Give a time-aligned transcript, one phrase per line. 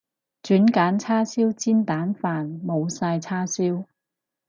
[0.41, 3.85] 轉揀叉燒煎蛋飯，冇晒叉燒